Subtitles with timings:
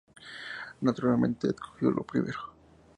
[0.81, 2.39] Naturalmente escogió lo primero.